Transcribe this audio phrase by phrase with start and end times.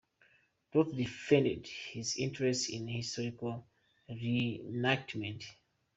[0.73, 3.67] Iott defended his interest in historical
[4.09, 5.43] reenactment.